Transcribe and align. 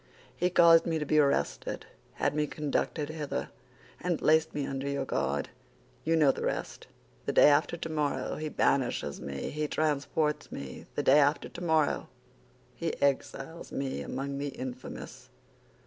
He 0.35 0.49
caused 0.49 0.87
me 0.87 0.97
to 0.97 1.05
be 1.05 1.19
arrested, 1.19 1.85
had 2.13 2.33
me 2.33 2.47
conducted 2.47 3.09
hither, 3.09 3.49
and 3.99 4.17
placed 4.17 4.51
me 4.55 4.65
under 4.65 4.89
your 4.89 5.05
guard. 5.05 5.49
You 6.03 6.15
know 6.15 6.31
the 6.31 6.41
rest. 6.43 6.87
The 7.27 7.31
day 7.33 7.47
after 7.49 7.77
tomorrow 7.77 8.37
he 8.37 8.49
banishes 8.49 9.21
me, 9.21 9.51
he 9.51 9.67
transports 9.67 10.51
me; 10.51 10.87
the 10.95 11.03
day 11.03 11.19
after 11.19 11.49
tomorrow 11.49 12.07
he 12.73 12.99
exiles 12.99 13.71
me 13.71 14.01
among 14.01 14.39
the 14.39 14.47
infamous. 14.47 15.29